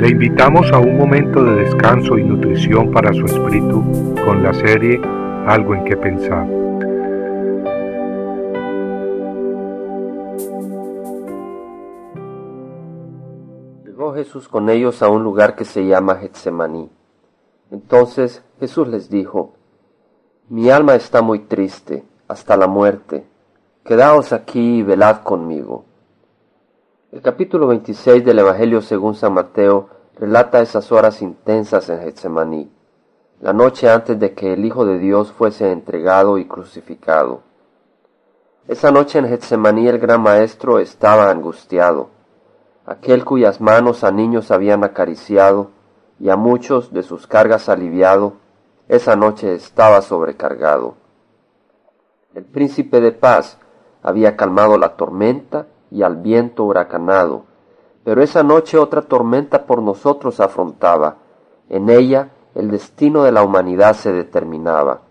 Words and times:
Le 0.00 0.08
invitamos 0.08 0.72
a 0.72 0.78
un 0.78 0.96
momento 0.96 1.44
de 1.44 1.56
descanso 1.56 2.16
y 2.16 2.24
nutrición 2.24 2.90
para 2.90 3.12
su 3.12 3.26
espíritu 3.26 3.84
con 4.24 4.42
la 4.42 4.54
serie 4.54 4.98
Algo 5.46 5.74
en 5.74 5.84
que 5.84 5.94
pensar. 5.94 6.46
Llegó 13.84 14.14
Jesús 14.14 14.48
con 14.48 14.70
ellos 14.70 15.02
a 15.02 15.10
un 15.10 15.22
lugar 15.22 15.54
que 15.54 15.66
se 15.66 15.84
llama 15.84 16.14
Getsemaní. 16.14 16.88
Entonces 17.70 18.42
Jesús 18.58 18.88
les 18.88 19.10
dijo, 19.10 19.52
Mi 20.48 20.70
alma 20.70 20.94
está 20.94 21.20
muy 21.20 21.40
triste 21.40 22.04
hasta 22.26 22.56
la 22.56 22.68
muerte. 22.68 23.26
Quedaos 23.84 24.32
aquí 24.32 24.78
y 24.78 24.82
velad 24.82 25.20
conmigo. 25.20 25.84
El 27.12 27.22
capítulo 27.22 27.66
26 27.66 28.24
del 28.24 28.38
Evangelio 28.38 28.80
según 28.80 29.16
San 29.16 29.34
Mateo 29.34 29.88
relata 30.20 30.60
esas 30.60 30.92
horas 30.92 31.22
intensas 31.22 31.88
en 31.88 32.02
Getsemaní, 32.02 32.70
la 33.40 33.54
noche 33.54 33.88
antes 33.88 34.18
de 34.20 34.34
que 34.34 34.52
el 34.52 34.66
Hijo 34.66 34.84
de 34.84 34.98
Dios 34.98 35.32
fuese 35.32 35.72
entregado 35.72 36.36
y 36.36 36.44
crucificado. 36.44 37.40
Esa 38.68 38.90
noche 38.90 39.18
en 39.18 39.26
Getsemaní 39.26 39.88
el 39.88 39.98
gran 39.98 40.20
maestro 40.20 40.78
estaba 40.78 41.30
angustiado, 41.30 42.10
aquel 42.84 43.24
cuyas 43.24 43.62
manos 43.62 44.04
a 44.04 44.10
niños 44.10 44.50
habían 44.50 44.84
acariciado 44.84 45.70
y 46.18 46.28
a 46.28 46.36
muchos 46.36 46.92
de 46.92 47.02
sus 47.02 47.26
cargas 47.26 47.70
aliviado, 47.70 48.34
esa 48.88 49.16
noche 49.16 49.54
estaba 49.54 50.02
sobrecargado. 50.02 50.96
El 52.34 52.44
príncipe 52.44 53.00
de 53.00 53.12
paz 53.12 53.56
había 54.02 54.36
calmado 54.36 54.76
la 54.76 54.96
tormenta 54.96 55.66
y 55.90 56.02
al 56.02 56.16
viento 56.16 56.64
huracanado. 56.64 57.46
Pero 58.10 58.24
esa 58.24 58.42
noche 58.42 58.76
otra 58.76 59.02
tormenta 59.02 59.66
por 59.66 59.80
nosotros 59.80 60.40
afrontaba. 60.40 61.18
En 61.68 61.88
ella 61.88 62.30
el 62.56 62.68
destino 62.68 63.22
de 63.22 63.30
la 63.30 63.44
humanidad 63.44 63.94
se 63.94 64.12
determinaba. 64.12 65.02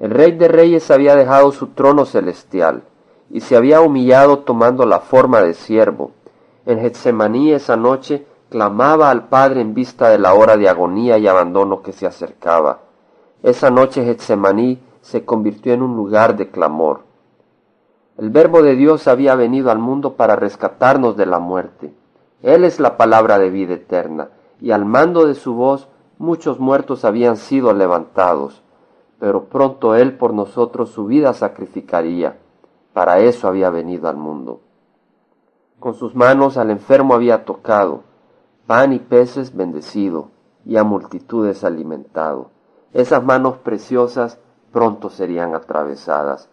El 0.00 0.10
Rey 0.10 0.32
de 0.32 0.48
Reyes 0.48 0.90
había 0.90 1.14
dejado 1.14 1.52
su 1.52 1.68
trono 1.68 2.04
celestial 2.04 2.82
y 3.30 3.42
se 3.42 3.56
había 3.56 3.80
humillado 3.80 4.40
tomando 4.40 4.86
la 4.86 4.98
forma 4.98 5.40
de 5.40 5.54
siervo. 5.54 6.10
En 6.64 6.80
Getsemaní 6.80 7.52
esa 7.52 7.76
noche 7.76 8.26
clamaba 8.50 9.10
al 9.10 9.28
Padre 9.28 9.60
en 9.60 9.72
vista 9.72 10.08
de 10.08 10.18
la 10.18 10.34
hora 10.34 10.56
de 10.56 10.68
agonía 10.68 11.18
y 11.18 11.28
abandono 11.28 11.80
que 11.80 11.92
se 11.92 12.08
acercaba. 12.08 12.80
Esa 13.44 13.70
noche 13.70 14.04
Getsemaní 14.04 14.80
se 15.00 15.24
convirtió 15.24 15.74
en 15.74 15.82
un 15.82 15.94
lugar 15.94 16.34
de 16.34 16.50
clamor. 16.50 17.02
El 18.18 18.30
Verbo 18.30 18.62
de 18.62 18.74
Dios 18.74 19.06
había 19.06 19.36
venido 19.36 19.70
al 19.70 19.78
mundo 19.78 20.14
para 20.14 20.34
rescatarnos 20.34 21.16
de 21.16 21.26
la 21.26 21.38
muerte. 21.38 21.94
Él 22.42 22.64
es 22.64 22.80
la 22.80 22.96
palabra 22.96 23.38
de 23.38 23.50
vida 23.50 23.74
eterna, 23.74 24.30
y 24.60 24.70
al 24.70 24.84
mando 24.84 25.26
de 25.26 25.34
su 25.34 25.54
voz 25.54 25.88
muchos 26.18 26.60
muertos 26.60 27.04
habían 27.04 27.36
sido 27.36 27.72
levantados, 27.72 28.62
pero 29.18 29.44
pronto 29.44 29.94
Él 29.94 30.16
por 30.16 30.34
nosotros 30.34 30.90
su 30.90 31.06
vida 31.06 31.32
sacrificaría. 31.32 32.38
Para 32.92 33.18
eso 33.20 33.48
había 33.48 33.70
venido 33.70 34.08
al 34.08 34.16
mundo. 34.16 34.60
Con 35.78 35.94
sus 35.94 36.14
manos 36.14 36.56
al 36.56 36.70
enfermo 36.70 37.14
había 37.14 37.44
tocado, 37.44 38.02
pan 38.66 38.92
y 38.92 38.98
peces 38.98 39.54
bendecido, 39.54 40.30
y 40.64 40.76
a 40.76 40.84
multitudes 40.84 41.64
alimentado. 41.64 42.50
Esas 42.92 43.22
manos 43.24 43.58
preciosas 43.58 44.38
pronto 44.72 45.10
serían 45.10 45.54
atravesadas 45.54 46.48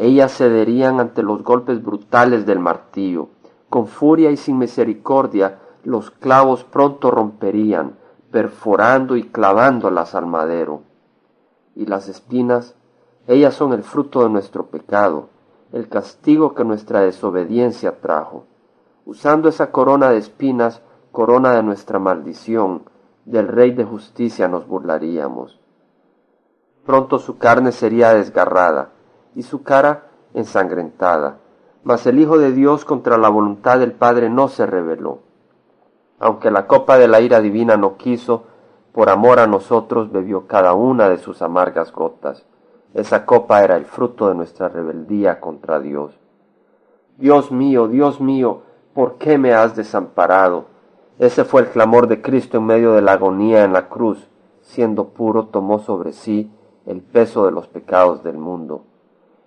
ellas 0.00 0.36
cederían 0.36 1.00
ante 1.00 1.24
los 1.24 1.42
golpes 1.42 1.82
brutales 1.82 2.46
del 2.46 2.60
martillo. 2.60 3.30
Con 3.68 3.86
furia 3.86 4.30
y 4.30 4.36
sin 4.36 4.58
misericordia, 4.58 5.58
los 5.84 6.10
clavos 6.10 6.64
pronto 6.64 7.10
romperían, 7.10 7.96
perforando 8.30 9.16
y 9.16 9.24
clavándolas 9.24 10.14
al 10.14 10.26
madero. 10.26 10.82
Y 11.74 11.86
las 11.86 12.08
espinas, 12.08 12.74
ellas 13.26 13.54
son 13.54 13.72
el 13.72 13.82
fruto 13.82 14.22
de 14.22 14.30
nuestro 14.30 14.66
pecado, 14.66 15.28
el 15.72 15.88
castigo 15.88 16.54
que 16.54 16.64
nuestra 16.64 17.00
desobediencia 17.00 18.00
trajo. 18.00 18.44
Usando 19.04 19.48
esa 19.48 19.70
corona 19.70 20.10
de 20.10 20.18
espinas, 20.18 20.82
corona 21.12 21.54
de 21.54 21.62
nuestra 21.62 21.98
maldición, 21.98 22.82
del 23.24 23.48
Rey 23.48 23.72
de 23.72 23.84
justicia 23.84 24.48
nos 24.48 24.66
burlaríamos. 24.66 25.60
Pronto 26.86 27.18
su 27.18 27.36
carne 27.36 27.72
sería 27.72 28.14
desgarrada, 28.14 28.92
y 29.34 29.42
su 29.42 29.62
cara 29.62 30.08
ensangrentada. 30.32 31.38
Mas 31.84 32.06
el 32.06 32.18
Hijo 32.18 32.38
de 32.38 32.52
Dios 32.52 32.84
contra 32.84 33.18
la 33.18 33.28
voluntad 33.28 33.78
del 33.78 33.92
Padre 33.92 34.30
no 34.30 34.48
se 34.48 34.66
rebeló. 34.66 35.20
Aunque 36.18 36.50
la 36.50 36.66
copa 36.66 36.98
de 36.98 37.08
la 37.08 37.20
ira 37.20 37.40
divina 37.40 37.76
no 37.76 37.96
quiso, 37.96 38.44
por 38.92 39.10
amor 39.10 39.38
a 39.38 39.46
nosotros 39.46 40.10
bebió 40.10 40.46
cada 40.46 40.74
una 40.74 41.08
de 41.08 41.18
sus 41.18 41.40
amargas 41.40 41.92
gotas. 41.92 42.44
Esa 42.94 43.24
copa 43.26 43.62
era 43.62 43.76
el 43.76 43.84
fruto 43.84 44.28
de 44.28 44.34
nuestra 44.34 44.68
rebeldía 44.68 45.40
contra 45.40 45.78
Dios. 45.78 46.18
Dios 47.16 47.52
mío, 47.52 47.86
Dios 47.86 48.20
mío, 48.20 48.62
¿por 48.94 49.16
qué 49.18 49.38
me 49.38 49.52
has 49.54 49.76
desamparado? 49.76 50.66
Ese 51.18 51.44
fue 51.44 51.62
el 51.62 51.68
clamor 51.68 52.08
de 52.08 52.22
Cristo 52.22 52.58
en 52.58 52.66
medio 52.66 52.92
de 52.92 53.02
la 53.02 53.12
agonía 53.12 53.64
en 53.64 53.72
la 53.72 53.88
cruz. 53.88 54.28
Siendo 54.62 55.10
puro, 55.10 55.46
tomó 55.46 55.78
sobre 55.78 56.12
sí 56.12 56.50
el 56.86 57.02
peso 57.02 57.44
de 57.44 57.52
los 57.52 57.68
pecados 57.68 58.22
del 58.22 58.38
mundo. 58.38 58.84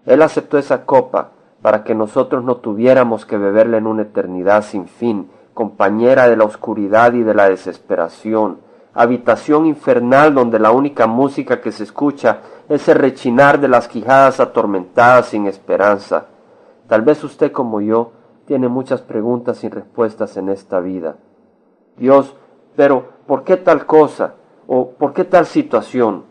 Él 0.05 0.21
aceptó 0.21 0.57
esa 0.57 0.85
copa 0.85 1.31
para 1.61 1.83
que 1.83 1.95
nosotros 1.95 2.43
no 2.43 2.57
tuviéramos 2.57 3.25
que 3.25 3.37
beberla 3.37 3.77
en 3.77 3.87
una 3.87 4.03
eternidad 4.03 4.63
sin 4.63 4.87
fin, 4.87 5.29
compañera 5.53 6.27
de 6.27 6.37
la 6.37 6.45
oscuridad 6.45 7.13
y 7.13 7.23
de 7.23 7.33
la 7.33 7.49
desesperación, 7.49 8.59
habitación 8.93 9.65
infernal 9.65 10.33
donde 10.33 10.59
la 10.59 10.71
única 10.71 11.07
música 11.07 11.61
que 11.61 11.71
se 11.71 11.83
escucha 11.83 12.39
es 12.67 12.87
el 12.87 12.95
rechinar 12.95 13.59
de 13.59 13.67
las 13.67 13.87
quijadas 13.87 14.39
atormentadas 14.39 15.27
sin 15.27 15.47
esperanza. 15.47 16.25
Tal 16.87 17.01
vez 17.01 17.23
usted 17.23 17.51
como 17.51 17.81
yo 17.81 18.11
tiene 18.45 18.67
muchas 18.67 19.01
preguntas 19.01 19.57
sin 19.57 19.71
respuestas 19.71 20.35
en 20.37 20.49
esta 20.49 20.79
vida. 20.79 21.17
Dios, 21.97 22.35
pero 22.75 23.05
¿por 23.27 23.43
qué 23.43 23.57
tal 23.57 23.85
cosa? 23.85 24.33
¿O 24.67 24.91
por 24.91 25.13
qué 25.13 25.23
tal 25.23 25.45
situación? 25.45 26.23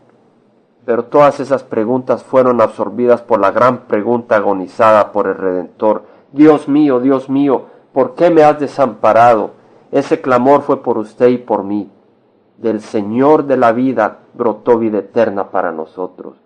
Pero 0.91 1.05
todas 1.05 1.39
esas 1.39 1.63
preguntas 1.63 2.25
fueron 2.25 2.61
absorbidas 2.61 3.23
por 3.23 3.39
la 3.39 3.53
gran 3.53 3.83
pregunta 3.83 4.35
agonizada 4.35 5.13
por 5.13 5.29
el 5.29 5.37
Redentor. 5.37 6.03
Dios 6.33 6.67
mío, 6.67 6.99
Dios 6.99 7.31
mío, 7.31 7.67
¿por 7.93 8.17
qué 8.17 8.29
me 8.29 8.43
has 8.43 8.59
desamparado? 8.59 9.53
Ese 9.93 10.21
clamor 10.21 10.63
fue 10.63 10.83
por 10.83 10.99
usted 10.99 11.29
y 11.29 11.39
por 11.39 11.63
mí. 11.63 11.89
Del 12.59 12.81
Señor 12.81 13.45
de 13.47 13.57
la 13.57 13.71
vida 13.71 14.19
brotó 14.35 14.79
vida 14.79 14.99
eterna 14.99 15.53
para 15.53 15.71
nosotros. 15.71 16.39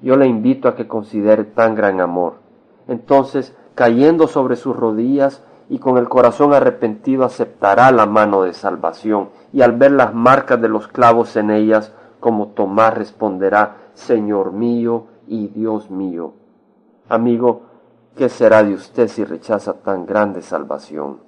Yo 0.00 0.16
le 0.16 0.28
invito 0.28 0.68
a 0.68 0.76
que 0.76 0.86
considere 0.86 1.42
tan 1.42 1.74
gran 1.74 2.00
amor. 2.00 2.34
Entonces, 2.86 3.56
cayendo 3.74 4.28
sobre 4.28 4.54
sus 4.54 4.76
rodillas 4.76 5.42
y 5.68 5.80
con 5.80 5.98
el 5.98 6.08
corazón 6.08 6.54
arrepentido, 6.54 7.24
aceptará 7.24 7.90
la 7.90 8.06
mano 8.06 8.42
de 8.42 8.52
salvación, 8.52 9.30
y 9.52 9.62
al 9.62 9.72
ver 9.72 9.90
las 9.90 10.14
marcas 10.14 10.62
de 10.62 10.68
los 10.68 10.86
clavos 10.86 11.34
en 11.34 11.50
ellas, 11.50 11.92
como 12.24 12.48
Tomás 12.48 12.92
responderá, 12.94 13.76
Señor 13.92 14.52
mío 14.52 15.04
y 15.26 15.48
Dios 15.48 15.90
mío. 15.90 16.32
Amigo, 17.06 17.64
¿qué 18.16 18.30
será 18.30 18.64
de 18.64 18.72
usted 18.72 19.08
si 19.08 19.24
rechaza 19.24 19.74
tan 19.74 20.06
grande 20.06 20.40
salvación? 20.40 21.18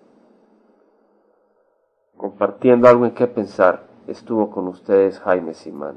Compartiendo 2.17 2.89
algo 2.89 3.05
en 3.05 3.11
qué 3.11 3.27
pensar, 3.27 3.83
estuvo 4.07 4.51
con 4.51 4.69
ustedes 4.69 5.21
Jaime 5.21 5.53
Simán. 5.53 5.97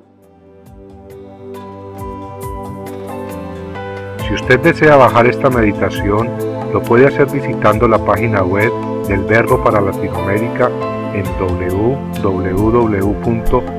Si 4.28 4.34
usted 4.34 4.60
desea 4.60 4.98
bajar 4.98 5.28
esta 5.28 5.50
meditación, 5.50 6.28
lo 6.74 6.84
puede 6.84 7.08
hacer 7.08 7.32
visitando 7.32 7.88
la 7.88 8.00
página 8.00 8.44
web 8.44 8.74
del 9.08 9.24
Verbo 9.24 9.64
para 9.64 9.80
Latinoamérica 9.80 10.70
en 11.14 11.24
www 11.40 13.79